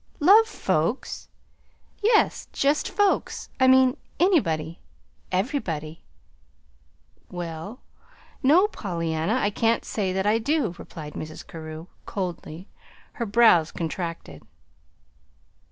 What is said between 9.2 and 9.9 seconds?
I can't